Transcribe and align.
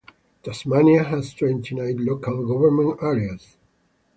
Tasmania 0.41 1.03
has 1.03 1.31
twenty-nine 1.31 2.03
local 2.03 2.43
government 2.47 2.97
areas. 3.03 3.55